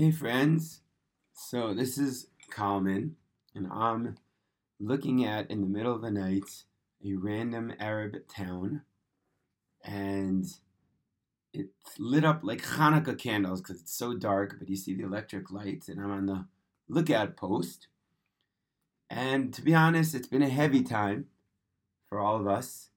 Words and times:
Hey 0.00 0.12
friends, 0.12 0.80
so 1.34 1.74
this 1.74 1.98
is 1.98 2.28
Kalman, 2.50 3.16
and 3.54 3.68
I'm 3.70 4.16
looking 4.78 5.26
at 5.26 5.50
in 5.50 5.60
the 5.60 5.66
middle 5.66 5.94
of 5.94 6.00
the 6.00 6.10
night 6.10 6.64
a 7.04 7.16
random 7.16 7.74
Arab 7.78 8.26
town, 8.26 8.80
and 9.84 10.46
it's 11.52 11.98
lit 11.98 12.24
up 12.24 12.40
like 12.42 12.62
Hanukkah 12.62 13.18
candles 13.18 13.60
because 13.60 13.82
it's 13.82 13.92
so 13.92 14.14
dark, 14.14 14.56
but 14.58 14.70
you 14.70 14.76
see 14.76 14.94
the 14.94 15.04
electric 15.04 15.50
lights, 15.50 15.90
and 15.90 16.00
I'm 16.00 16.10
on 16.10 16.24
the 16.24 16.46
lookout 16.88 17.36
post. 17.36 17.88
And 19.10 19.52
to 19.52 19.60
be 19.60 19.74
honest, 19.74 20.14
it's 20.14 20.28
been 20.28 20.40
a 20.40 20.48
heavy 20.48 20.82
time 20.82 21.26
for 22.08 22.20
all 22.20 22.40
of 22.40 22.46
us. 22.46 22.88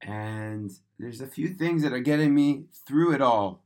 And 0.00 0.72
there's 0.98 1.20
a 1.20 1.26
few 1.26 1.48
things 1.48 1.82
that 1.82 1.92
are 1.92 2.00
getting 2.00 2.34
me 2.34 2.64
through 2.86 3.12
it 3.12 3.20
all. 3.20 3.65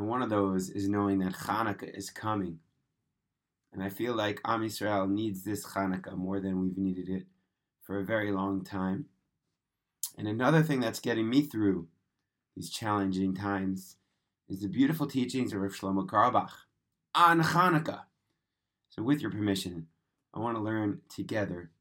And 0.00 0.08
one 0.08 0.22
of 0.22 0.30
those 0.30 0.70
is 0.70 0.88
knowing 0.88 1.18
that 1.18 1.34
Hanukkah 1.34 1.94
is 1.94 2.08
coming. 2.08 2.60
And 3.70 3.82
I 3.82 3.90
feel 3.90 4.14
like 4.14 4.40
Am 4.46 4.62
Yisrael 4.62 5.06
needs 5.10 5.44
this 5.44 5.66
Hanukkah 5.66 6.16
more 6.16 6.40
than 6.40 6.62
we've 6.62 6.78
needed 6.78 7.10
it 7.10 7.26
for 7.82 7.98
a 7.98 8.04
very 8.04 8.32
long 8.32 8.64
time. 8.64 9.04
And 10.16 10.26
another 10.26 10.62
thing 10.62 10.80
that's 10.80 11.00
getting 11.00 11.28
me 11.28 11.42
through 11.42 11.88
these 12.56 12.70
challenging 12.70 13.34
times 13.34 13.96
is 14.48 14.62
the 14.62 14.68
beautiful 14.68 15.06
teachings 15.06 15.52
of 15.52 15.60
Rav 15.60 15.72
Shlomo 15.72 16.06
Carlebach 16.06 16.52
on 17.14 17.42
Hanukkah. 17.42 18.04
So, 18.88 19.02
with 19.02 19.20
your 19.20 19.30
permission, 19.30 19.88
I 20.32 20.38
want 20.38 20.56
to 20.56 20.62
learn 20.62 21.02
together 21.14 21.72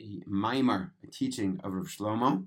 a 0.00 0.22
Maimar, 0.26 0.92
a 1.04 1.08
teaching 1.08 1.60
of 1.62 1.74
Rav 1.74 1.88
Shlomo, 1.88 2.46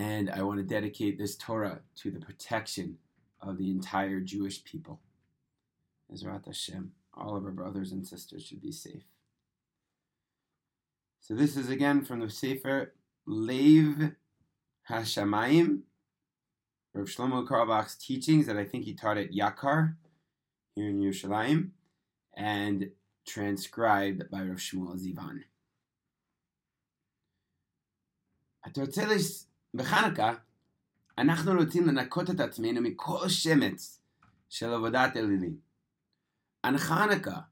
and 0.00 0.30
I 0.30 0.42
want 0.42 0.58
to 0.58 0.64
dedicate 0.64 1.18
this 1.18 1.36
Torah 1.36 1.80
to 1.96 2.10
the 2.10 2.20
protection 2.20 2.96
of 3.42 3.58
the 3.58 3.70
entire 3.70 4.20
Jewish 4.20 4.64
people. 4.64 4.98
Ezrat 6.10 6.46
Hashem, 6.46 6.92
all 7.12 7.36
of 7.36 7.44
our 7.44 7.50
brothers 7.50 7.92
and 7.92 8.06
sisters 8.06 8.42
should 8.42 8.62
be 8.62 8.72
safe. 8.72 9.02
So 11.20 11.34
this 11.34 11.54
is 11.54 11.68
again 11.68 12.02
from 12.02 12.20
the 12.20 12.30
Sefer 12.30 12.94
Lev 13.26 14.12
Hashamayim, 14.88 15.80
Rav 16.94 17.06
Shlomo 17.06 17.46
Carlebach's 17.46 17.96
teachings 17.96 18.46
that 18.46 18.56
I 18.56 18.64
think 18.64 18.86
he 18.86 18.94
taught 18.94 19.18
at 19.18 19.32
Yakar 19.32 19.96
here 20.74 20.88
in 20.88 20.98
Yerushalayim, 20.98 21.72
and 22.34 22.90
transcribed 23.26 24.30
by 24.30 24.40
Rav 24.40 24.56
Shmuel 24.56 24.98
Zivan. 24.98 25.42
בחנוכה, 29.73 30.33
אנחנו 31.17 31.51
רוצים 31.51 31.87
לנקות 31.87 32.29
את 32.29 32.39
עצמנו 32.39 32.81
מכל 32.81 33.29
שמץ 33.29 33.99
של 34.49 34.73
עבודת 34.73 35.17
אלילים. 35.17 35.65
On 36.65 36.75
Hanukkah, 36.77 37.45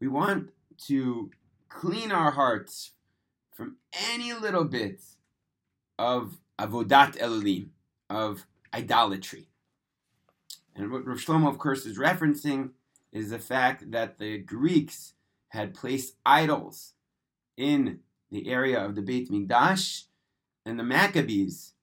we 0.00 0.06
want 0.06 0.50
to 0.86 1.30
clean 1.68 2.12
our 2.12 2.30
hearts 2.30 2.92
from 3.52 3.76
any 4.12 4.32
little 4.32 4.64
bit 4.64 5.00
of 5.98 6.38
avodat 6.58 7.16
elim, 7.20 7.72
of 8.08 8.46
idolatry. 8.72 9.48
And 10.76 10.90
what 10.90 11.06
Rav 11.06 11.18
Shlomo, 11.18 11.48
of 11.48 11.58
course, 11.58 11.86
is 11.86 11.98
referencing 11.98 12.70
is 13.12 13.30
the 13.30 13.38
fact 13.38 13.90
that 13.92 14.18
the 14.18 14.38
Greeks 14.38 15.14
had 15.48 15.74
placed 15.74 16.16
idols 16.26 16.94
in 17.56 18.00
the 18.30 18.48
area 18.48 18.84
of 18.84 18.94
the 18.96 19.02
Beit 19.02 19.30
Mikdash, 19.30 20.04
and 20.65 20.79
the 20.79 20.83
Maccabees 20.83 21.73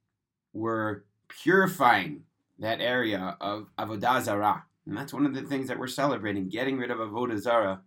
were 0.52 1.04
purifying 1.28 2.22
that 2.58 2.80
area 2.80 3.36
of 3.40 3.68
avodah 3.78 4.22
zarah. 4.22 4.64
And 4.86 4.96
that's 4.96 5.12
one 5.12 5.26
of 5.26 5.34
the 5.34 5.42
things 5.42 5.68
that 5.68 5.78
we're 5.78 5.88
celebrating, 5.88 6.48
getting 6.48 6.78
rid 6.78 6.90
of 6.90 6.98
avodah 6.98 7.38
zarah, 7.38 7.82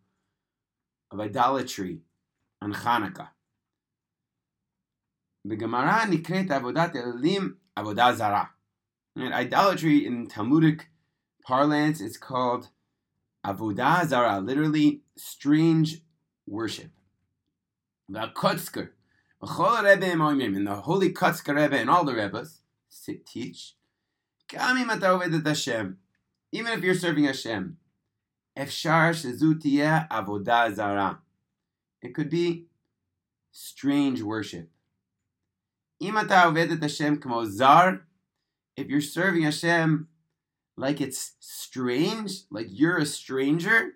of 1.11 1.19
idolatry 1.19 1.99
on 2.61 2.73
Hanukkah. 2.73 3.29
The 5.45 5.55
Gemara 5.55 6.05
nikret 6.05 6.49
avodat 6.49 6.95
elim 6.95 7.57
avodah 7.77 8.15
zarah. 8.15 8.49
And 9.15 9.33
idolatry 9.33 10.05
in 10.05 10.27
Talmudic 10.27 10.87
parlance 11.43 12.01
is 12.01 12.17
called 12.17 12.69
avodah 13.45 14.05
zarah, 14.05 14.39
literally 14.39 15.01
strange 15.17 16.01
worship. 16.45 16.91
The 18.07 18.27
Kotzker, 18.35 18.89
and 19.41 20.67
the 20.67 20.81
holy 20.83 21.13
Kotzker 21.13 21.55
Rebbe 21.55 21.77
and 21.77 21.89
all 21.89 22.03
the 22.03 22.13
Rebbes 22.13 22.59
teach, 23.25 23.75
even 26.51 26.73
if 26.73 26.83
you're 26.83 26.95
serving 26.95 27.23
Hashem, 27.23 27.77
it 32.01 32.13
could 32.13 32.29
be 32.29 32.65
strange 33.51 34.21
worship. 34.21 34.69
If 36.01 36.13
you're 38.87 39.01
serving 39.01 39.43
Hashem 39.43 40.07
like 40.75 40.99
it's 41.01 41.33
strange, 41.39 42.43
like 42.49 42.67
you're 42.69 42.97
a 42.97 43.05
stranger, 43.05 43.93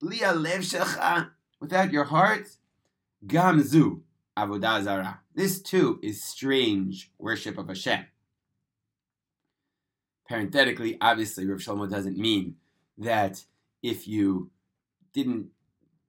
without 0.00 1.92
your 1.92 2.04
heart, 2.04 2.46
gamzu. 3.26 4.02
Avodah 4.36 4.82
Zarah. 4.82 5.20
This 5.34 5.60
too 5.60 5.98
is 6.02 6.22
strange 6.22 7.10
worship 7.18 7.58
of 7.58 7.68
Hashem. 7.68 8.06
Parenthetically, 10.28 10.96
obviously, 11.00 11.46
Rav 11.46 11.58
Shlomo 11.58 11.90
doesn't 11.90 12.16
mean 12.16 12.56
that 12.98 13.44
if 13.82 14.06
you 14.06 14.50
didn't, 15.12 15.48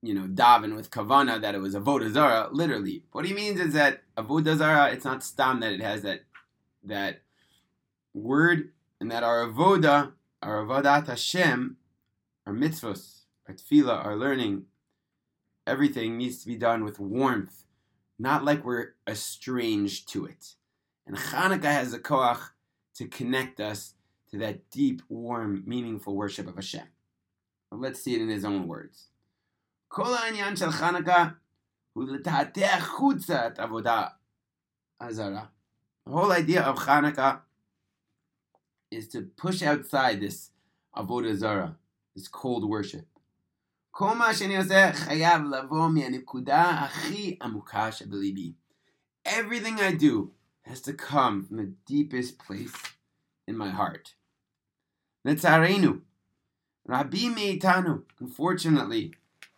you 0.04 0.14
know, 0.14 0.28
daven 0.28 0.76
with 0.76 0.92
kavana 0.92 1.42
that 1.42 1.56
it 1.56 1.62
was 1.62 1.76
avodah 1.76 2.12
zara. 2.12 2.50
Literally, 2.52 3.04
what 3.12 3.26
he 3.26 3.34
means 3.34 3.60
is 3.60 3.74
that 3.74 4.04
avodah 4.18 4.58
zara. 4.58 4.92
It's 4.92 5.06
not 5.06 5.24
stam 5.24 5.60
that 5.62 5.74
it 5.74 5.82
has 5.82 6.04
that 6.04 6.22
that 6.84 7.22
word, 8.14 8.72
and 9.00 9.10
that 9.12 9.24
our 9.24 9.48
avodah, 9.48 10.12
our 10.42 10.66
avodat 10.66 11.08
Hashem, 11.08 11.78
our 12.46 12.54
mitzvos, 12.54 13.22
our 13.48 13.56
tefillah, 13.56 14.06
our 14.06 14.16
learning, 14.16 14.66
everything 15.66 16.18
needs 16.18 16.42
to 16.42 16.48
be 16.48 16.56
done 16.56 16.84
with 16.84 17.00
warmth 17.00 17.64
not 18.22 18.46
like 18.46 18.64
we're 18.64 18.94
estranged 19.10 20.08
to 20.10 20.26
it. 20.26 20.54
And 21.08 21.18
Hanukkah 21.18 21.64
has 21.64 21.92
a 21.94 22.00
koach 22.00 22.50
to 22.96 23.08
connect 23.08 23.60
us 23.60 23.96
to 24.30 24.38
that 24.38 24.70
deep, 24.70 25.02
warm, 25.10 25.64
meaningful 25.66 26.16
worship 26.16 26.48
of 26.48 26.56
Hashem. 26.56 26.86
But 27.72 27.80
let's 27.80 28.02
see 28.02 28.14
it 28.14 28.22
in 28.22 28.30
his 28.30 28.46
own 28.46 28.68
words. 28.68 29.08
The 36.06 36.12
whole 36.12 36.32
idea 36.32 36.62
of 36.62 36.78
Chanukah 36.78 37.40
is 38.92 39.08
to 39.10 39.22
push 39.36 39.64
outside 39.64 40.22
this 40.22 40.52
avodah 40.96 41.36
zara, 41.36 41.76
this 42.16 42.28
cold 42.28 42.70
worship. 42.70 43.08
Everything 44.00 44.52
I 49.80 49.96
do 49.98 50.32
has 50.64 50.82
to 50.82 50.94
come 50.94 51.44
from 51.44 51.58
the 51.58 51.74
deepest 51.86 52.40
place 52.40 52.74
in 53.48 53.58
my 53.58 53.70
heart. 53.70 54.16
Netzarenu. 55.28 56.02
Rabbi 56.86 57.18
Meitanu. 57.18 58.04
Unfortunately, 58.20 59.14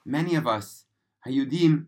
many 0.05 0.35
of 0.35 0.47
us, 0.47 0.85
Hayudim, 1.25 1.85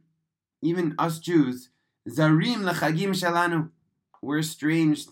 even 0.62 0.96
us 0.98 1.20
Jews, 1.20 1.70
Zarim 2.08 2.58
lechagim 2.58 3.10
shalanu. 3.10 3.72
We're 4.22 4.40
estranged 4.40 5.10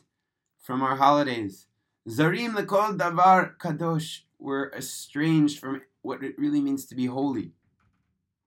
from 0.60 0.84
our 0.84 0.96
holidays. 0.96 1.66
Zarim 2.08 2.56
lekol 2.56 2.98
davar 2.98 3.58
kadosh. 3.58 4.22
We're 4.40 4.72
estranged 4.72 5.60
from 5.60 5.82
what 6.04 6.24
it 6.24 6.38
really 6.38 6.62
means 6.62 6.86
to 6.86 6.96
be 6.96 7.08
holy. 7.08 7.52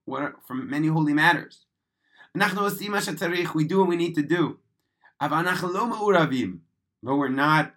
What 0.05 0.35
from 0.47 0.69
many 0.69 0.87
holy 0.87 1.13
matters. 1.13 1.65
We 2.33 2.39
do 3.65 3.79
what 3.79 3.89
we 3.89 3.97
need 3.97 4.15
to 4.15 4.23
do. 4.23 4.59
But 5.19 5.31
we're 7.03 7.29
not 7.29 7.75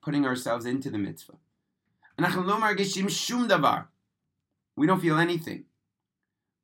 putting 0.00 0.24
ourselves 0.24 0.64
into 0.64 0.90
the 0.90 0.98
mitzvah. 0.98 1.36
We 4.76 4.86
don't 4.86 5.00
feel 5.00 5.18
anything. 5.18 5.64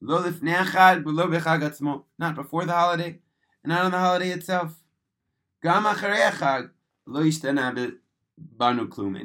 Not 0.00 0.24
before 2.36 2.64
the 2.64 2.72
holiday, 2.72 3.18
and 3.62 3.72
not 3.72 3.84
on 3.84 3.90
the 3.90 3.98
holiday 3.98 4.30
itself. 4.30 4.82
And 5.62 5.86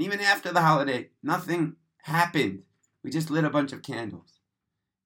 even 0.02 0.20
after 0.20 0.52
the 0.52 0.62
holiday, 0.62 1.12
nothing 1.24 1.78
happened. 2.02 2.64
We 3.06 3.12
just 3.12 3.30
lit 3.30 3.44
a 3.44 3.52
bunch 3.52 3.72
of 3.72 3.84
candles. 3.84 4.40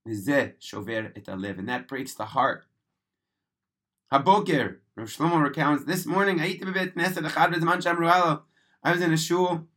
And 0.06 0.25
that 0.25 1.86
breaks 1.90 2.13
the 2.13 2.24
heart. 2.28 2.63
Haboker, 4.10 4.78
Rosh 4.96 5.18
Shlomo 5.18 5.44
recounts, 5.44 5.84
this 5.84 6.06
morning, 6.06 6.40
I 6.40 6.57
was 8.94 9.01
in 9.01 9.12
a 9.12 9.18
shul 9.18 9.68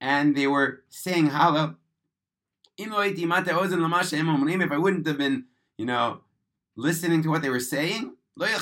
and 0.00 0.36
they 0.36 0.46
were 0.46 0.84
saying 0.90 1.30
Hallel. 1.30 1.74
If 2.78 2.92
I 2.92 4.78
wouldn't 4.78 5.06
have 5.08 5.18
been, 5.18 5.46
you 5.76 5.86
know, 5.86 6.20
listening 6.76 7.24
to 7.24 7.30
what 7.30 7.42
they 7.42 7.50
were 7.50 7.58
saying, 7.58 8.14
I 8.40 8.60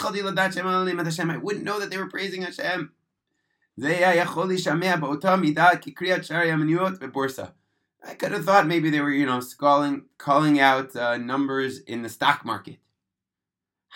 wouldn't 1.42 1.64
know 1.64 1.78
that 1.78 1.90
they 1.90 1.98
were 1.98 2.08
praising 2.08 2.40
Hashem. 2.40 2.90
I 8.06 8.14
could 8.14 8.32
have 8.32 8.44
thought 8.44 8.66
maybe 8.66 8.90
they 8.90 9.00
were, 9.00 9.10
you 9.10 9.26
know, 9.26 9.40
calling, 9.58 10.02
calling 10.18 10.60
out 10.60 10.94
uh, 10.94 11.16
numbers 11.16 11.78
in 11.78 12.02
the 12.02 12.08
stock 12.08 12.44
market. 12.44 12.76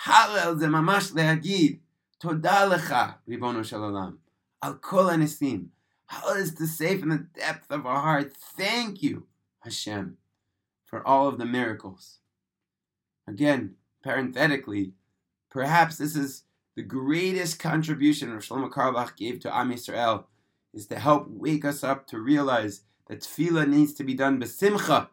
Hallel 0.05 0.59
ze 0.59 0.67
mamash 0.67 1.13
le'agid. 1.13 1.81
Toda 2.21 2.69
lecha, 2.69 3.17
Ribono 3.29 3.65
Shel 3.65 3.81
Olam. 3.81 4.19
Al 4.63 4.75
kol 4.77 5.07
anisim. 5.07 5.69
How 6.07 6.35
is 6.35 6.55
to 6.55 6.67
say 6.67 6.97
from 6.97 7.11
the 7.11 7.27
depth 7.39 7.71
of 7.71 7.85
our 7.87 8.01
heart, 8.01 8.33
thank 8.33 9.03
you, 9.03 9.27
Hashem, 9.61 10.17
for 10.87 11.07
all 11.07 11.29
of 11.29 11.39
the 11.39 11.45
miracles. 11.45 12.19
Again, 13.27 13.75
parenthetically, 14.03 14.93
perhaps 15.51 15.99
this 15.99 16.17
is 16.17 16.45
the 16.77 16.83
greatest 16.83 17.59
contribution 17.59 18.33
Rav 18.33 18.43
Shlomo 18.43 18.71
Carlebach 18.71 19.17
gave 19.17 19.41
to 19.41 19.55
Am 19.55 19.71
Yisrael, 19.71 20.25
is 20.73 20.87
to 20.87 20.99
help 20.99 21.27
wake 21.29 21.65
us 21.65 21.85
up 21.85 22.07
to 22.07 22.19
realize 22.19 22.83
that 23.09 23.21
tefillah 23.21 23.69
needs 23.69 23.93
to 23.95 24.05
be 24.05 24.15
done 24.15 24.41
besimcha. 24.41 25.09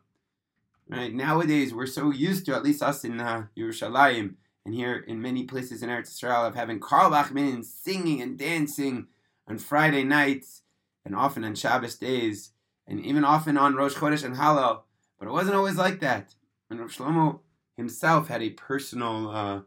Right 0.88 1.13
nowadays, 1.13 1.74
we're 1.74 1.88
so 1.88 2.12
used 2.12 2.45
to, 2.45 2.56
at 2.56 2.63
least 2.63 2.83
us 2.83 3.03
in 3.03 3.19
uh, 3.19 3.47
Yerushalayim, 3.57 4.36
and 4.65 4.75
here 4.75 4.97
in 5.07 5.21
many 5.21 5.44
places 5.44 5.81
in 5.81 5.89
Eretz 5.89 6.12
Israel, 6.12 6.45
of 6.45 6.56
having 6.56 6.80
Carlebach 6.80 7.31
minyan 7.31 7.63
singing 7.63 8.21
and 8.21 8.38
dancing 8.38 9.07
on 9.47 9.57
Friday 9.57 10.03
nights 10.03 10.62
and 11.03 11.15
often 11.15 11.44
on 11.44 11.56
Shabbos 11.56 11.95
days, 11.95 12.51
and 12.88 13.03
even 13.03 13.24
often 13.24 13.57
on 13.57 13.75
Rosh 13.75 13.95
Chodesh 13.95 14.24
and 14.24 14.36
Hallel. 14.36 14.81
But 15.19 15.27
it 15.27 15.31
wasn't 15.31 15.56
always 15.56 15.75
like 15.75 16.00
that. 16.01 16.36
And 16.69 16.80
Rav 16.80 16.91
Shlomo 16.91 17.39
himself 17.77 18.27
had 18.27 18.41
a 18.41 18.51
personal, 18.51 19.30
uh, 19.30 19.59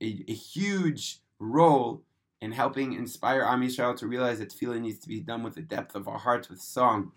a, 0.00 0.24
a, 0.28 0.32
huge 0.32 1.20
role 1.38 2.02
in 2.40 2.52
helping 2.52 2.92
inspire 2.92 3.42
Am 3.42 3.62
Yisrael 3.62 3.96
to 3.96 4.06
realize 4.06 4.38
that 4.38 4.50
tefillah 4.50 4.80
needs 4.80 4.98
to 5.00 5.08
be 5.08 5.20
done 5.20 5.42
with 5.42 5.54
the 5.54 5.62
depth 5.62 5.94
of 5.94 6.06
our 6.06 6.18
hearts 6.18 6.48
with 6.48 6.60
song. 6.60 7.12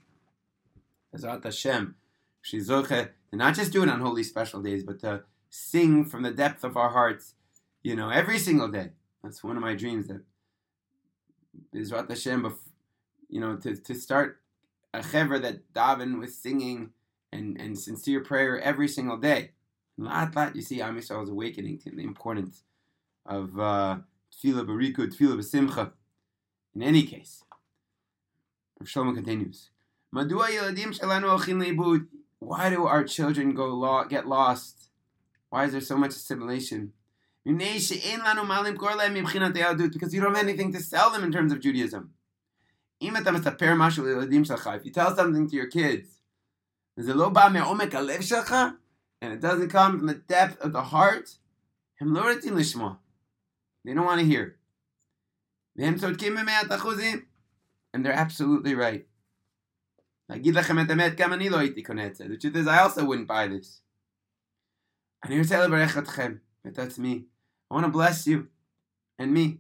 Ezrat 1.16 1.44
Hashem, 1.44 1.96
Shizoche, 2.44 3.10
to 3.30 3.36
not 3.36 3.56
just 3.56 3.72
do 3.72 3.84
it 3.84 3.90
on 3.90 4.00
holy 4.00 4.24
special 4.24 4.62
days, 4.62 4.84
but 4.84 5.00
to 5.00 5.24
sing 5.50 6.06
from 6.06 6.24
the 6.24 6.32
depth 6.32 6.64
of 6.64 6.78
our 6.78 6.90
hearts, 6.90 7.36
you 7.84 7.96
know, 7.96 8.10
every 8.10 8.40
single 8.40 8.68
day. 8.68 8.92
That's 9.24 9.44
one 9.44 9.58
of 9.58 9.62
my 9.62 9.76
dreams 9.76 10.08
that 10.08 10.24
Bezrat 11.74 12.10
Hashem, 12.10 12.56
you 13.30 13.40
know, 13.40 13.58
to, 13.58 13.76
to 13.76 13.94
start 13.94 14.40
a 14.94 15.04
chever 15.04 15.38
that 15.40 15.74
daven 15.74 16.20
with 16.20 16.34
singing 16.34 16.92
and, 17.32 17.60
and 17.60 17.78
sincere 17.78 18.22
prayer 18.22 18.60
every 18.60 18.88
single 18.88 19.18
day. 19.18 19.52
Lat 19.98 20.36
lat, 20.36 20.56
you 20.56 20.62
see, 20.62 20.82
Am 20.82 20.98
Yisrael 20.98 21.24
is 21.24 21.30
awakening 21.30 21.78
to 21.80 21.92
the 21.92 22.04
importance 22.04 22.64
of 23.26 23.60
uh, 23.60 23.98
tefillah 24.32 24.66
bariku, 24.66 25.08
tefillah 25.08 25.38
b'simcha. 25.38 25.92
In 26.74 26.84
any 26.84 27.04
case, 27.04 27.44
Rav 28.80 28.88
Shlomo 28.88 29.14
continues. 29.14 29.70
Why 30.12 30.24
do 32.70 32.86
our 32.86 33.04
children 33.04 33.54
go 33.54 34.06
get 34.10 34.26
lost? 34.28 34.90
Why 35.50 35.66
is 35.66 35.74
there 35.74 35.82
so 35.82 35.98
much 35.98 36.12
assimilation? 36.12 36.94
Because 37.44 37.92
you 37.92 38.22
don't 40.22 40.36
have 40.36 40.44
anything 40.44 40.72
to 40.74 40.80
sell 40.80 41.10
them 41.10 41.24
in 41.24 41.32
terms 41.32 41.52
of 41.52 41.60
Judaism. 41.60 42.14
If 43.00 44.86
you 44.86 44.92
tell 44.92 45.16
something 45.16 45.50
to 45.50 45.56
your 45.56 45.68
kids, 45.68 46.20
and 46.98 47.10
it 49.34 49.40
doesn't 49.40 49.70
come 49.70 49.98
from 49.98 50.08
the 50.08 50.14
depth 50.14 50.62
of 50.62 50.74
the 50.74 50.84
heart, 50.84 51.38
they 53.84 53.94
don't 53.94 54.06
want 54.06 54.20
to 54.20 54.26
hear. 54.26 54.58
And 57.94 58.06
they're 58.06 58.14
absolutely 58.14 58.76
right. 58.76 59.06
The 62.30 62.38
truth 62.38 62.56
is, 62.56 62.68
I 62.68 62.80
also 62.80 63.04
wouldn't 63.06 63.28
buy 63.28 63.48
this. 63.48 63.82
But 66.64 66.74
that's 66.76 66.98
me. 66.98 67.26
I 67.70 67.74
want 67.74 67.86
to 67.86 67.92
bless 67.92 68.28
you 68.28 68.48
and 69.20 69.34
me. 69.34 69.60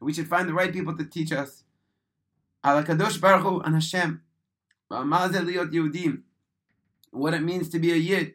We 0.00 0.12
should 0.12 0.28
find 0.28 0.48
the 0.48 0.54
right 0.54 0.72
people 0.72 0.96
to 0.96 1.04
teach 1.04 1.32
us. 1.32 1.64
What 7.10 7.34
it 7.34 7.42
means 7.42 7.68
to 7.70 7.78
be 7.78 7.92
a 7.92 7.96
Yid. 7.96 8.34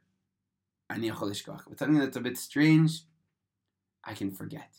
But 1.67 1.79
something 1.79 1.99
that's 1.99 2.17
a 2.17 2.21
bit 2.21 2.37
strange, 2.37 3.03
I 4.03 4.13
can 4.13 4.31
forget. 4.31 4.69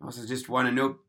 I 0.00 0.04
also 0.04 0.26
just 0.26 0.48
want 0.48 0.68
to 0.68 0.74
note 0.74 1.00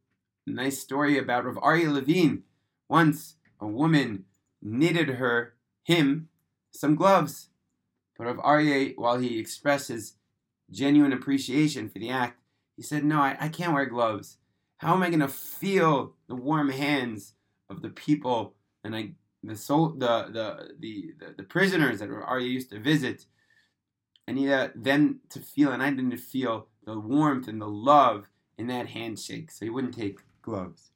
a 0.48 0.52
nice 0.52 0.80
story 0.80 1.18
about 1.18 1.46
Rav 1.46 1.56
Aryeh 1.56 1.92
Levine. 1.92 2.44
Once 2.88 3.36
a 3.60 3.68
woman 3.68 4.26
knitted 4.62 5.10
her 5.10 5.54
him 5.84 6.30
some 6.72 6.96
gloves. 6.96 7.50
But 8.18 8.26
Rav 8.26 8.38
Aryeh, 8.38 8.98
while 8.98 9.18
he 9.20 9.40
expressed 9.40 9.90
his 9.90 10.16
genuine 10.72 11.14
appreciation 11.14 11.90
for 11.90 12.00
the 12.00 12.10
act, 12.10 12.40
he 12.76 12.84
said, 12.84 13.04
No, 13.04 13.20
I, 13.20 13.38
I 13.40 13.50
can't 13.50 13.74
wear 13.74 13.86
gloves. 13.86 14.38
How 14.78 14.94
am 14.94 15.04
I 15.04 15.10
going 15.10 15.20
to 15.20 15.28
feel 15.28 16.16
the 16.28 16.36
warm 16.36 16.70
hands 16.70 17.34
of 17.70 17.82
the 17.82 17.90
people 17.90 18.56
and 18.84 18.96
I, 18.96 19.12
the, 19.44 19.56
soul, 19.56 19.90
the, 19.90 20.28
the, 20.32 20.70
the, 20.80 21.14
the, 21.38 21.44
prisoners 21.44 22.00
that 22.00 22.10
Aryeh 22.10 22.50
used 22.50 22.70
to 22.72 22.80
visit? 22.80 23.26
I 24.28 24.34
need 24.34 24.52
uh, 24.52 24.70
them 24.76 25.22
to 25.30 25.40
feel, 25.40 25.72
and 25.72 25.82
I 25.82 25.90
didn't 25.90 26.18
feel 26.18 26.68
the 26.86 27.00
warmth 27.00 27.48
and 27.48 27.62
the 27.62 27.68
love 27.68 28.28
in 28.58 28.68
that 28.68 28.88
handshake. 28.88 29.52
So 29.52 29.66
he 29.66 29.70
wouldn't 29.70 29.96
take 29.96 30.20
gloves. 30.42 30.92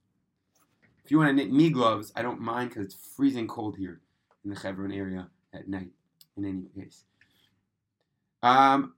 If 1.04 1.12
you 1.12 1.18
want 1.18 1.30
to 1.30 1.34
knit 1.34 1.52
me 1.52 1.70
gloves, 1.70 2.12
I 2.16 2.22
don't 2.22 2.40
mind 2.40 2.70
because 2.70 2.86
it's 2.86 2.96
freezing 2.96 3.48
cold 3.48 3.78
here 3.78 4.02
in 4.44 4.52
the 4.52 4.60
Hebron 4.60 4.92
area 4.92 5.28
at 5.54 5.68
night. 5.68 5.90
In 6.38 6.46
any 6.46 6.64
case, 6.84 7.04
um, 8.42 8.94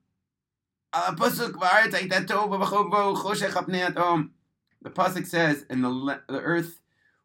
the 4.82 4.90
pasuk 4.90 5.26
says, 5.26 5.66
"In 5.68 5.82
the 5.82 6.20
the 6.28 6.40
earth 6.40 6.80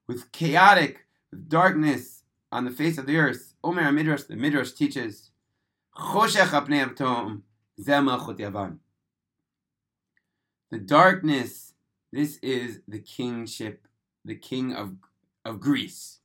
with 0.07 0.31
chaotic 0.31 1.05
darkness 1.37 2.23
on 2.51 2.65
the 2.65 2.71
face 2.71 2.97
of 2.97 3.05
the 3.05 3.17
earth." 3.17 3.53
Omer 3.63 3.91
Midrash, 3.91 4.23
the 4.23 4.35
Midrash 4.35 4.71
teaches, 4.71 5.31
The 10.71 10.79
darkness. 10.85 11.73
This 12.11 12.37
is 12.37 12.81
the 12.87 12.99
kingship, 12.99 13.87
the 14.25 14.35
king 14.35 14.73
of 14.73 14.97
of 15.43 15.59
Greece. 15.59 16.19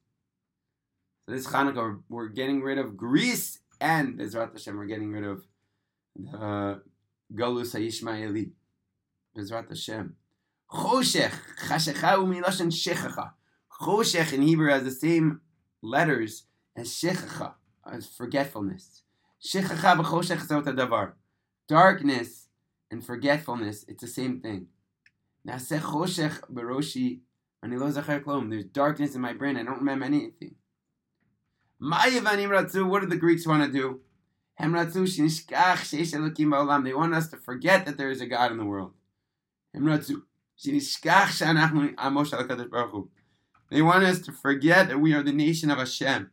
So 1.25 1.33
this 1.33 1.47
Hanukkah, 1.49 2.03
we're 2.09 2.29
getting 2.29 2.63
rid 2.63 2.79
of 2.79 2.97
Greece 2.97 3.61
and 3.81 4.19
Bezrat 4.19 4.53
Hashem, 4.53 4.77
we're 4.77 4.87
getting 4.87 5.13
rid 5.13 5.25
of 5.25 5.47
the 6.15 6.83
Galus 7.35 7.75
HaYishmaeli. 7.75 8.53
Bezrat 9.37 9.69
Hashem. 9.69 10.17
Choshech, 10.71 11.33
Chashecha 11.59 12.17
u'miloshen 12.17 12.71
shechacha. 12.71 13.36
Choshech 13.81 14.33
in 14.33 14.43
Hebrew 14.43 14.71
has 14.71 14.85
the 14.85 14.91
same 14.91 15.41
letters 15.83 16.45
as 16.75 16.89
shechacha, 16.89 17.55
as 17.91 18.07
forgetfulness. 18.07 19.03
Shechacha 19.43 19.97
v'choshech 19.97 20.47
zot 20.47 20.65
davar. 20.65 21.13
Darkness 21.69 22.49
and 22.91 23.05
forgetfulness, 23.05 23.85
it's 23.89 24.01
the 24.01 24.09
same 24.09 24.41
thing. 24.41 24.69
Naseh 25.47 25.81
choshech 25.81 26.41
beroshi 26.51 27.21
ani 27.63 27.77
lo 27.77 27.91
zacher 27.91 28.25
klom. 28.25 28.51
There's 28.51 28.65
darkness 28.65 29.15
in 29.15 29.21
my 29.21 29.35
brain, 29.35 29.57
I 29.57 29.63
don't 29.63 29.79
remember 29.79 30.07
anything. 30.07 30.57
What 31.79 32.11
do 32.11 33.07
the 33.07 33.17
Greeks 33.21 33.47
want 33.47 33.63
to 33.65 33.79
do? 33.79 34.01
They 34.59 34.67
want 34.67 34.97
us 37.15 37.29
to 37.29 37.37
forget 37.37 37.85
that 37.85 37.99
there 37.99 38.11
is 38.11 38.23
a 38.23 38.27
God 38.27 38.53
in 38.53 38.57
the 38.57 38.65
world. 38.65 38.95
They 43.71 43.83
want 43.83 44.05
us 44.05 44.21
to 44.21 44.33
forget 44.33 44.89
that 44.89 45.01
we 45.01 45.13
are 45.13 45.23
the 45.23 45.33
nation 45.33 45.71
of 45.71 45.79
Hashem. 45.79 46.31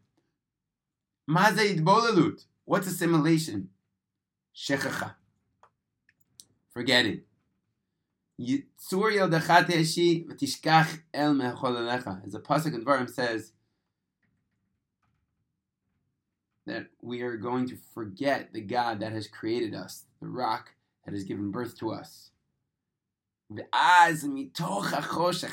What's 1.27 2.87
assimilation? 2.87 3.69
Shechacha. 4.55 5.15
Forgetting. 6.73 7.21
As 8.39 8.47
the 8.47 8.63
pasuk 12.39 12.73
in 12.73 12.83
Dvarim 12.83 13.09
says 13.09 13.53
that 16.65 16.87
we 17.01 17.21
are 17.21 17.37
going 17.37 17.67
to 17.69 17.77
forget 17.93 18.53
the 18.53 18.61
God 18.61 18.99
that 18.99 19.11
has 19.11 19.27
created 19.27 19.75
us, 19.75 20.05
the 20.21 20.27
rock 20.27 20.71
that 21.05 21.13
has 21.13 21.23
given 21.23 21.51
birth 21.51 21.77
to 21.79 21.91
us. 21.91 22.31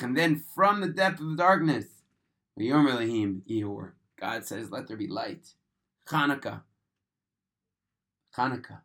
And 0.01 0.17
then 0.17 0.43
from 0.55 0.81
the 0.81 0.87
depth 0.87 1.19
of 1.19 1.29
the 1.29 1.35
darkness, 1.35 1.85
God 4.19 4.45
says, 4.45 4.71
Let 4.71 4.87
there 4.87 4.97
be 4.97 5.07
light. 5.07 5.53
Chanukah. 6.07 6.61
Chanukah. 8.35 8.81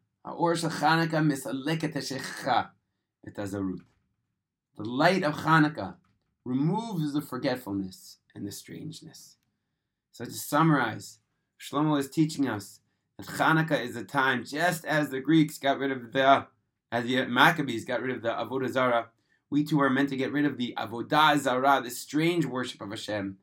The 4.77 4.85
light 4.85 5.23
of 5.23 5.35
Chanukah 5.35 5.95
removes 6.45 7.13
the 7.13 7.21
forgetfulness 7.21 8.19
and 8.35 8.47
the 8.47 8.53
strangeness. 8.53 9.37
So 10.13 10.25
to 10.25 10.33
summarize, 10.33 11.19
Shlomo 11.61 11.99
is 11.99 12.11
teaching 12.11 12.49
us 12.49 12.81
that 13.19 13.27
Chanukah 13.27 13.81
is 13.83 13.97
a 13.97 14.05
time 14.05 14.45
just 14.45 14.85
as 14.85 15.11
the 15.11 15.21
Greeks 15.21 15.59
got 15.59 15.79
rid 15.79 15.91
of 15.91 16.13
the, 16.13 16.47
as 16.93 17.05
the 17.05 17.27
Maccabees 17.27 17.85
got 17.85 18.03
rid 18.03 18.17
of 18.17 18.23
the 18.23 18.31
Avodah 18.31 18.69
Zarah, 18.69 19.09
we 19.51 19.65
too 19.65 19.81
are 19.81 19.91
meant 19.91 20.09
to 20.11 20.17
get 20.17 20.33
rid 20.33 20.45
of 20.45 20.57
the 20.57 20.75
Avodah 20.77 21.39
Zarah, 21.39 21.81
the 21.83 21.91
strange 21.91 22.45
worship 22.45 22.81
of 22.81 22.91
Hashem. 22.91 23.39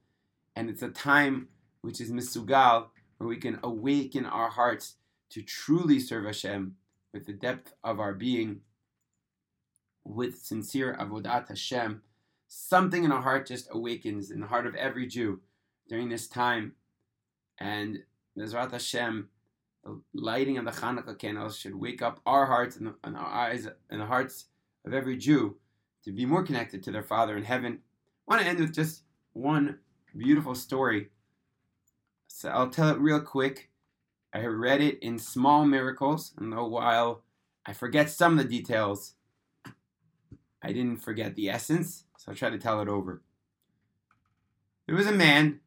And 0.55 0.69
it's 0.69 0.81
a 0.81 0.89
time 0.89 1.47
which 1.81 1.99
is 1.99 2.11
Misugal, 2.11 2.87
where 3.17 3.27
we 3.27 3.37
can 3.37 3.59
awaken 3.63 4.25
our 4.25 4.49
hearts 4.49 4.95
to 5.29 5.41
truly 5.41 5.99
serve 5.99 6.25
Hashem 6.25 6.75
with 7.13 7.25
the 7.25 7.33
depth 7.33 7.73
of 7.83 7.99
our 7.99 8.13
being, 8.13 8.61
with 10.03 10.39
sincere 10.39 10.95
avodat 10.99 11.47
Hashem. 11.47 12.01
Something 12.47 13.03
in 13.03 13.11
our 13.11 13.21
heart 13.21 13.47
just 13.47 13.67
awakens 13.71 14.29
in 14.29 14.39
the 14.39 14.47
heart 14.47 14.67
of 14.67 14.75
every 14.75 15.07
Jew 15.07 15.41
during 15.89 16.09
this 16.09 16.27
time, 16.27 16.73
and 17.59 17.99
Bezrat 18.37 18.71
Hashem, 18.71 19.29
the 19.83 20.01
lighting 20.13 20.57
of 20.57 20.65
the 20.65 20.71
Hanukkah 20.71 21.17
candles 21.17 21.57
should 21.57 21.75
wake 21.75 22.01
up 22.01 22.21
our 22.25 22.45
hearts 22.45 22.77
and, 22.77 22.93
and 23.03 23.17
our 23.17 23.27
eyes 23.27 23.67
and 23.89 24.01
the 24.01 24.05
hearts 24.05 24.45
of 24.85 24.93
every 24.93 25.17
Jew 25.17 25.57
to 26.05 26.11
be 26.11 26.25
more 26.25 26.43
connected 26.43 26.83
to 26.83 26.91
their 26.91 27.03
Father 27.03 27.37
in 27.37 27.43
heaven. 27.43 27.79
I 28.27 28.33
want 28.33 28.41
to 28.41 28.47
end 28.47 28.59
with 28.59 28.73
just 28.73 29.03
one 29.33 29.79
beautiful 30.15 30.55
story. 30.55 31.09
So 32.27 32.49
I'll 32.49 32.69
tell 32.69 32.89
it 32.89 32.99
real 32.99 33.21
quick. 33.21 33.69
I 34.33 34.45
read 34.45 34.81
it 34.81 34.99
in 34.99 35.19
Small 35.19 35.65
Miracles, 35.65 36.33
and 36.37 36.55
while 36.55 37.23
I 37.65 37.73
forget 37.73 38.09
some 38.09 38.37
of 38.37 38.43
the 38.43 38.49
details, 38.49 39.13
I 40.61 40.71
didn't 40.71 41.03
forget 41.03 41.35
the 41.35 41.49
essence, 41.49 42.05
so 42.17 42.31
I'll 42.31 42.37
try 42.37 42.49
to 42.49 42.57
tell 42.57 42.81
it 42.81 42.87
over. 42.87 43.21
There 44.87 44.95
was 44.95 45.07
a 45.07 45.11
man, 45.11 45.59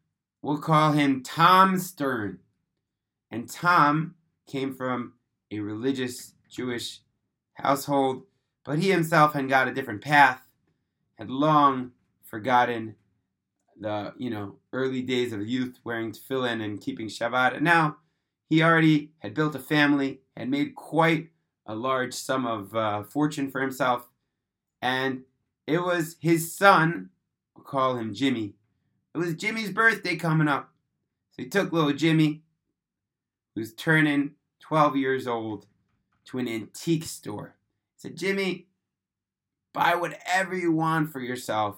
we'll 0.42 0.58
call 0.58 0.92
him 0.92 1.22
Tom 1.22 1.78
Stern. 1.78 2.40
And 3.30 3.48
Tom 3.48 4.14
came 4.46 4.74
from 4.74 5.14
a 5.50 5.60
religious 5.60 6.34
Jewish 6.48 7.00
household, 7.54 8.24
but 8.64 8.78
he 8.78 8.90
himself 8.90 9.32
had 9.32 9.48
got 9.48 9.68
a 9.68 9.74
different 9.74 10.02
path, 10.02 10.46
had 11.18 11.30
long 11.30 11.92
forgotten 12.24 12.96
the 13.78 14.14
you 14.16 14.30
know 14.30 14.56
early 14.72 15.02
days 15.02 15.32
of 15.32 15.46
youth 15.46 15.78
wearing 15.84 16.12
tefillin 16.12 16.64
and 16.64 16.80
keeping 16.80 17.08
Shabbat, 17.08 17.54
and 17.54 17.64
now 17.64 17.96
he 18.48 18.62
already 18.62 19.12
had 19.18 19.34
built 19.34 19.54
a 19.54 19.60
family, 19.60 20.20
had 20.36 20.48
made 20.48 20.74
quite 20.74 21.30
a 21.66 21.74
large 21.74 22.14
sum 22.14 22.46
of 22.46 22.74
uh, 22.74 23.02
fortune 23.02 23.50
for 23.50 23.60
himself, 23.60 24.08
and 24.80 25.22
it 25.66 25.78
was 25.78 26.16
his 26.20 26.56
son, 26.56 27.10
we'll 27.54 27.64
call 27.64 27.96
him 27.96 28.14
Jimmy. 28.14 28.54
It 29.14 29.18
was 29.18 29.34
Jimmy's 29.34 29.70
birthday 29.70 30.16
coming 30.16 30.48
up. 30.48 30.72
So 31.32 31.42
he 31.42 31.48
took 31.48 31.72
little 31.72 31.92
Jimmy, 31.92 32.42
who's 33.56 33.74
turning 33.74 34.32
12 34.60 34.96
years 34.96 35.26
old, 35.26 35.66
to 36.26 36.38
an 36.38 36.48
antique 36.48 37.04
store. 37.04 37.54
He 37.94 38.08
said, 38.08 38.16
Jimmy, 38.16 38.66
buy 39.72 39.94
whatever 39.94 40.54
you 40.56 40.72
want 40.72 41.10
for 41.10 41.20
yourself, 41.20 41.76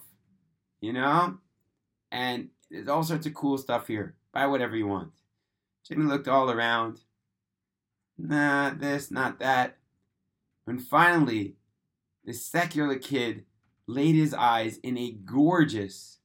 you 0.81 0.93
know? 0.93 1.39
And 2.11 2.49
there's 2.71 2.89
all 2.89 3.03
sorts 3.03 3.27
of 3.27 3.35
cool 3.35 3.59
stuff 3.59 3.87
here. 3.87 4.17
Buy 4.33 4.47
whatever 4.47 4.77
you 4.77 4.87
want. 4.87 5.13
Jimmy 5.87 6.05
looked 6.05 6.29
all 6.29 6.51
around. 6.51 7.01
Nah, 8.17 8.71
this, 8.71 9.11
not 9.11 9.39
that. 9.39 9.77
When 10.65 10.79
finally, 10.79 11.57
the 12.25 12.33
secular 12.33 12.97
kid 12.97 13.45
laid 13.87 14.15
his 14.15 14.35
eyes 14.35 14.79
in 14.79 14.99
a 14.99 15.13
gorgeous 15.13 16.19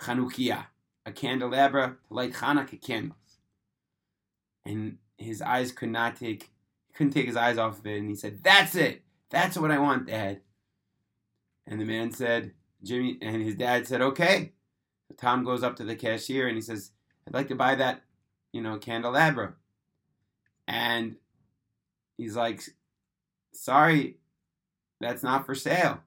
Chanukia, 0.00 0.66
a 1.06 1.12
candelabra 1.12 1.96
to 2.08 2.14
light 2.14 2.32
Hanukkah 2.32 2.80
candles. 2.80 3.29
And 4.64 4.98
his 5.16 5.42
eyes 5.42 5.72
could 5.72 5.88
not 5.90 6.16
take, 6.16 6.50
couldn't 6.94 7.12
take 7.12 7.26
his 7.26 7.36
eyes 7.36 7.58
off 7.58 7.78
of 7.78 7.86
it. 7.86 7.98
And 7.98 8.08
he 8.08 8.14
said, 8.14 8.42
That's 8.42 8.74
it. 8.74 9.02
That's 9.30 9.56
what 9.56 9.70
I 9.70 9.78
want, 9.78 10.06
Dad. 10.06 10.40
And 11.66 11.80
the 11.80 11.84
man 11.84 12.12
said, 12.12 12.52
Jimmy, 12.82 13.18
and 13.22 13.42
his 13.42 13.54
dad 13.54 13.86
said, 13.86 14.02
Okay. 14.02 14.52
Tom 15.16 15.44
goes 15.44 15.62
up 15.62 15.76
to 15.76 15.84
the 15.84 15.96
cashier 15.96 16.46
and 16.46 16.56
he 16.56 16.62
says, 16.62 16.92
I'd 17.26 17.34
like 17.34 17.48
to 17.48 17.54
buy 17.56 17.74
that 17.74 18.02
you 18.52 18.60
know, 18.60 18.78
candelabra. 18.78 19.54
And 20.66 21.16
he's 22.16 22.36
like, 22.36 22.62
sorry, 23.52 24.18
that's 25.00 25.22
not 25.22 25.46
for 25.46 25.54
sale. 25.54 26.00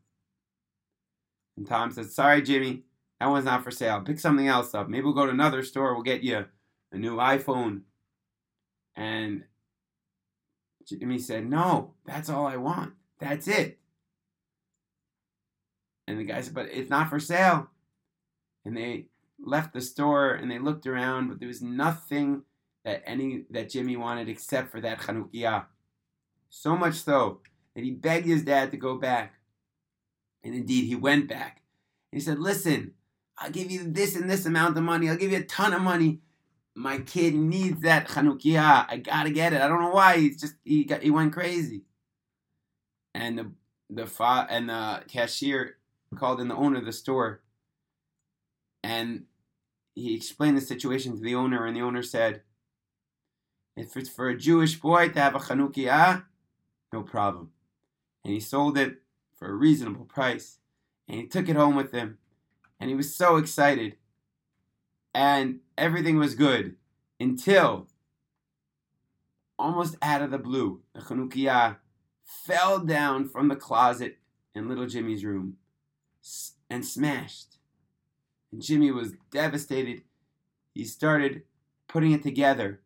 And 1.57 1.67
Tom 1.67 1.91
says, 1.91 2.15
sorry, 2.15 2.41
Jimmy, 2.41 2.83
that 3.19 3.29
one's 3.29 3.45
not 3.45 3.63
for 3.63 3.71
sale. 3.71 4.01
Pick 4.01 4.19
something 4.19 4.47
else 4.47 4.73
up. 4.73 4.89
Maybe 4.89 5.03
we'll 5.03 5.13
go 5.13 5.25
to 5.25 5.31
another 5.31 5.63
store. 5.63 5.93
We'll 5.93 6.03
get 6.03 6.23
you 6.23 6.45
a 6.91 6.97
new 6.97 7.17
iPhone. 7.17 7.81
And 8.95 9.43
Jimmy 10.87 11.19
said, 11.19 11.49
no, 11.49 11.93
that's 12.05 12.29
all 12.29 12.45
I 12.45 12.57
want. 12.57 12.93
That's 13.19 13.47
it. 13.47 13.79
And 16.07 16.19
the 16.19 16.25
guy 16.25 16.41
said, 16.41 16.53
but 16.53 16.67
it's 16.71 16.89
not 16.89 17.09
for 17.09 17.19
sale. 17.19 17.69
And 18.65 18.75
they 18.75 19.07
left 19.39 19.73
the 19.73 19.81
store 19.81 20.33
and 20.33 20.49
they 20.51 20.59
looked 20.59 20.87
around, 20.87 21.29
but 21.29 21.39
there 21.39 21.47
was 21.47 21.61
nothing 21.61 22.43
that 22.83 23.03
any 23.05 23.45
that 23.49 23.69
Jimmy 23.69 23.95
wanted 23.95 24.27
except 24.27 24.71
for 24.71 24.81
that 24.81 24.99
Chanukiah. 24.99 25.65
So 26.49 26.75
much 26.75 26.95
so 26.95 27.39
that 27.75 27.83
he 27.83 27.91
begged 27.91 28.27
his 28.27 28.43
dad 28.43 28.71
to 28.71 28.77
go 28.77 28.97
back. 28.97 29.33
And 30.43 30.53
indeed, 30.53 30.85
he 30.85 30.95
went 30.95 31.29
back. 31.29 31.61
And 32.11 32.21
he 32.21 32.25
said, 32.25 32.39
Listen, 32.39 32.93
I'll 33.37 33.51
give 33.51 33.71
you 33.71 33.89
this 33.89 34.15
and 34.15 34.29
this 34.29 34.45
amount 34.45 34.77
of 34.77 34.83
money. 34.83 35.09
I'll 35.09 35.17
give 35.17 35.31
you 35.31 35.39
a 35.39 35.43
ton 35.43 35.73
of 35.73 35.81
money. 35.81 36.19
My 36.75 36.99
kid 36.99 37.35
needs 37.35 37.81
that 37.81 38.07
Chanukiah. 38.07 38.85
I 38.89 38.97
gotta 38.97 39.29
get 39.29 39.53
it. 39.53 39.61
I 39.61 39.67
don't 39.67 39.81
know 39.81 39.91
why. 39.91 40.17
He's 40.17 40.39
just 40.39 40.55
he 40.63 40.83
got 40.83 41.03
he 41.03 41.11
went 41.11 41.33
crazy. 41.33 41.83
And 43.13 43.37
the 43.37 43.51
the 43.89 44.07
fa- 44.07 44.47
and 44.49 44.69
the 44.69 45.03
cashier 45.07 45.77
called 46.15 46.41
in 46.41 46.47
the 46.47 46.55
owner 46.55 46.79
of 46.79 46.85
the 46.85 46.93
store. 46.93 47.41
And 48.83 49.25
he 49.95 50.15
explained 50.15 50.57
the 50.57 50.61
situation 50.61 51.15
to 51.15 51.21
the 51.21 51.35
owner, 51.35 51.65
and 51.65 51.75
the 51.75 51.81
owner 51.81 52.03
said, 52.03 52.41
If 53.75 53.95
it's 53.95 54.09
for 54.09 54.29
a 54.29 54.37
Jewish 54.37 54.79
boy 54.79 55.09
to 55.09 55.19
have 55.19 55.35
a 55.35 55.39
Chanukiah, 55.39 56.23
no 56.91 57.03
problem. 57.03 57.51
And 58.23 58.33
he 58.33 58.39
sold 58.39 58.77
it 58.77 59.01
for 59.35 59.49
a 59.49 59.53
reasonable 59.53 60.05
price, 60.05 60.57
and 61.07 61.19
he 61.19 61.27
took 61.27 61.47
it 61.49 61.55
home 61.55 61.75
with 61.75 61.91
him, 61.91 62.17
and 62.79 62.89
he 62.89 62.95
was 62.95 63.15
so 63.15 63.37
excited. 63.37 63.97
And 65.13 65.59
everything 65.77 66.17
was 66.17 66.35
good 66.35 66.75
until 67.19 67.87
almost 69.59 69.95
out 70.01 70.21
of 70.21 70.31
the 70.31 70.37
blue, 70.37 70.81
the 70.93 71.01
Chanukiah 71.01 71.77
fell 72.23 72.79
down 72.79 73.27
from 73.27 73.47
the 73.47 73.55
closet 73.55 74.17
in 74.55 74.67
little 74.67 74.87
Jimmy's 74.87 75.23
room 75.23 75.57
and 76.69 76.85
smashed. 76.85 77.57
And 78.51 78.61
Jimmy 78.61 78.91
was 78.91 79.13
devastated. 79.31 80.03
He 80.73 80.85
started 80.85 81.43
putting 81.87 82.11
it 82.11 82.23
together, 82.23 82.81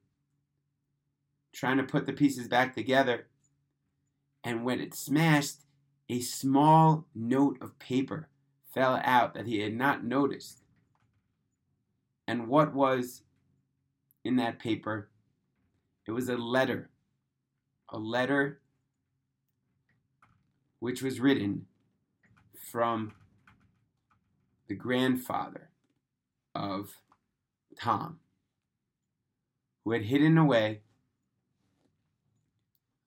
trying 1.53 1.77
to 1.77 1.83
put 1.83 2.05
the 2.05 2.13
pieces 2.13 2.47
back 2.47 2.75
together. 2.75 3.27
And 4.43 4.65
when 4.65 4.79
it 4.79 4.93
smashed, 4.93 5.61
a 6.09 6.19
small 6.19 7.05
note 7.13 7.57
of 7.61 7.79
paper 7.79 8.29
fell 8.73 8.99
out 9.03 9.33
that 9.33 9.47
he 9.47 9.59
had 9.59 9.73
not 9.73 10.03
noticed. 10.03 10.61
And 12.27 12.47
what 12.47 12.73
was 12.73 13.23
in 14.23 14.35
that 14.35 14.59
paper? 14.59 15.09
It 16.05 16.11
was 16.11 16.29
a 16.29 16.37
letter. 16.37 16.89
A 17.89 17.97
letter 17.97 18.59
which 20.79 21.01
was 21.01 21.19
written 21.19 21.65
from 22.71 23.13
the 24.67 24.75
grandfather 24.75 25.69
of 26.53 26.91
Tom, 27.79 28.19
who 29.83 29.91
had 29.91 30.03
hidden 30.03 30.37
away 30.37 30.81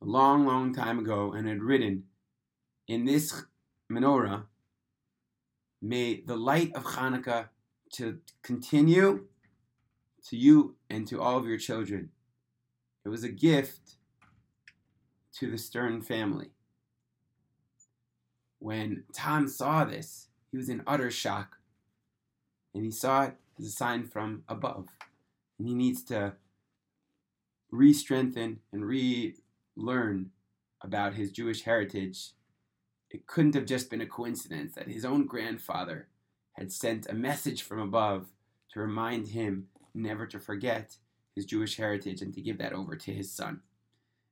a 0.00 0.07
long, 0.07 0.47
long 0.47 0.73
time 0.73 0.99
ago 0.99 1.33
and 1.33 1.47
had 1.47 1.62
written, 1.62 2.05
In 2.89 3.05
this 3.05 3.45
menorah, 3.93 4.45
may 5.83 6.23
the 6.23 6.37
light 6.37 6.75
of 6.75 6.85
Hanukkah 6.85 7.49
to 7.92 8.18
continue 8.42 9.26
to 10.28 10.37
you 10.37 10.76
and 10.88 11.06
to 11.09 11.20
all 11.20 11.37
of 11.37 11.47
your 11.47 11.59
children. 11.59 12.11
It 13.04 13.09
was 13.09 13.25
a 13.25 13.28
gift 13.28 13.97
to 15.35 15.50
the 15.50 15.59
Stern 15.59 16.02
family. 16.02 16.50
When 18.59 19.04
Tom 19.14 19.49
saw 19.49 19.85
this, 19.85 20.28
he 20.50 20.59
was 20.59 20.68
in 20.68 20.82
utter 20.87 21.11
shock. 21.11 21.56
And 22.75 22.85
he 22.85 22.90
saw 22.90 23.25
it 23.25 23.37
as 23.59 23.66
a 23.66 23.70
sign 23.70 24.04
from 24.04 24.44
above. 24.49 24.88
And 25.59 25.66
he 25.66 25.75
needs 25.75 26.04
to 26.04 26.35
re 27.70 27.92
strengthen 27.92 28.61
and 28.73 28.85
relearn 28.85 30.30
about 30.82 31.14
his 31.14 31.32
Jewish 31.32 31.62
heritage. 31.62 32.32
It 33.11 33.26
couldn't 33.26 33.54
have 33.54 33.66
just 33.66 33.90
been 33.90 34.00
a 34.00 34.06
coincidence 34.06 34.75
that 34.75 34.88
his 34.88 35.04
own 35.04 35.26
grandfather 35.26 36.09
had 36.61 36.71
sent 36.71 37.09
a 37.09 37.14
message 37.14 37.62
from 37.62 37.79
above 37.79 38.26
to 38.71 38.81
remind 38.81 39.29
him 39.29 39.69
never 39.95 40.26
to 40.26 40.38
forget 40.38 40.99
his 41.35 41.47
Jewish 41.47 41.79
heritage 41.79 42.21
and 42.21 42.35
to 42.35 42.43
give 42.43 42.59
that 42.59 42.75
over 42.75 42.97
to 42.97 43.12
his 43.12 43.33
son. 43.33 43.62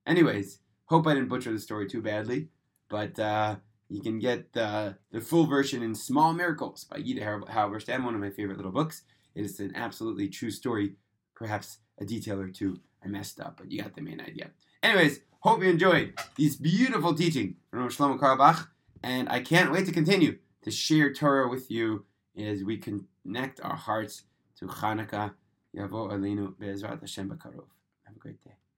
Anyways, 0.07 0.59
hope 0.85 1.07
I 1.07 1.15
didn't 1.15 1.31
butcher 1.31 1.51
the 1.51 1.59
story 1.59 1.89
too 1.89 2.03
badly, 2.03 2.49
but 2.91 3.19
uh, 3.19 3.57
you 3.89 4.03
can 4.03 4.19
get 4.19 4.55
uh, 4.55 4.93
the 5.11 5.23
full 5.23 5.47
version 5.47 5.83
in 5.83 5.95
Small 5.95 6.35
Miracles 6.35 6.85
by 6.85 6.99
Yitta 6.99 7.49
Halberstam, 7.49 8.05
one 8.05 8.15
of 8.15 8.21
my 8.21 8.29
favorite 8.29 8.59
little 8.59 8.73
books. 8.73 9.05
It 9.35 9.47
is 9.47 9.59
an 9.59 9.73
absolutely 9.75 10.29
true 10.29 10.51
story, 10.51 10.97
perhaps 11.35 11.79
a 11.99 12.05
detail 12.05 12.39
or 12.39 12.49
two 12.49 12.79
I 13.03 13.09
messed 13.09 13.41
up, 13.41 13.57
but 13.57 13.73
you 13.73 13.81
got 13.81 13.95
the 13.95 14.03
main 14.03 14.21
idea. 14.21 14.51
Anyways, 14.83 15.21
hope 15.41 15.63
you 15.63 15.71
enjoyed 15.71 16.13
this 16.37 16.57
beautiful 16.57 17.15
teaching 17.15 17.57
from 17.71 17.89
Shlomo 17.89 18.21
Carlebach, 18.21 18.69
and 19.03 19.31
I 19.31 19.41
can't 19.41 19.73
wait 19.73 19.87
to 19.87 19.93
continue 19.93 20.37
to 20.63 20.71
share 20.71 21.11
Torah 21.15 21.49
with 21.49 21.71
you 21.71 22.05
as 22.39 22.65
we 22.65 22.79
connect 22.79 23.61
our 23.61 23.77
hearts 23.77 24.25
to 24.59 24.67
Hanukkah. 24.67 25.35
Yavo 25.77 26.11
Alinu 26.11 26.59
Be'ezrat 26.59 27.01
Hashem 27.01 27.29
Bakarov. 27.29 27.67
Have 28.05 28.17
a 28.17 28.19
great 28.19 28.43
day. 28.43 28.58